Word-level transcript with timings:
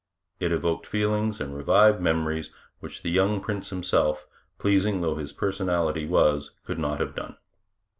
It 0.39 0.51
evoked 0.51 0.87
feelings 0.87 1.39
and 1.39 1.55
revived 1.55 2.01
memories 2.01 2.49
which 2.79 3.03
the 3.03 3.11
young 3.11 3.39
prince 3.39 3.69
himself, 3.69 4.25
pleasing 4.57 5.01
though 5.01 5.17
his 5.17 5.31
personality 5.31 6.07
was, 6.07 6.49
could 6.65 6.79
not 6.79 6.99
have 6.99 7.13
done. 7.13 7.37